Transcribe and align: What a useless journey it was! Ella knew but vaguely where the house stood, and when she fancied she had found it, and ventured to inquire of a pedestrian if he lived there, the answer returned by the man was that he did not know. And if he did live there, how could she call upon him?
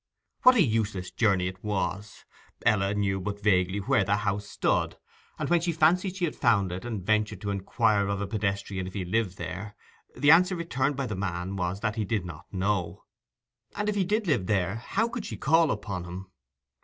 What 0.41 0.55
a 0.55 0.63
useless 0.63 1.11
journey 1.11 1.45
it 1.47 1.63
was! 1.63 2.25
Ella 2.65 2.95
knew 2.95 3.19
but 3.21 3.39
vaguely 3.39 3.77
where 3.77 4.03
the 4.03 4.15
house 4.15 4.47
stood, 4.47 4.97
and 5.37 5.47
when 5.47 5.61
she 5.61 5.71
fancied 5.71 6.15
she 6.15 6.25
had 6.25 6.35
found 6.35 6.71
it, 6.71 6.85
and 6.85 7.05
ventured 7.05 7.39
to 7.41 7.51
inquire 7.51 8.07
of 8.07 8.19
a 8.19 8.25
pedestrian 8.25 8.87
if 8.87 8.95
he 8.95 9.05
lived 9.05 9.37
there, 9.37 9.75
the 10.15 10.31
answer 10.31 10.55
returned 10.55 10.95
by 10.95 11.05
the 11.05 11.13
man 11.13 11.55
was 11.55 11.81
that 11.81 11.97
he 11.97 12.03
did 12.03 12.25
not 12.25 12.51
know. 12.51 13.03
And 13.75 13.89
if 13.89 13.93
he 13.93 14.03
did 14.03 14.25
live 14.25 14.47
there, 14.47 14.77
how 14.77 15.07
could 15.07 15.27
she 15.27 15.37
call 15.37 15.69
upon 15.69 16.05
him? 16.05 16.31